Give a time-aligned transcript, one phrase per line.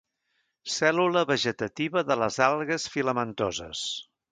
[0.75, 3.87] Cèl·lula vegetativa de les algues filamentoses.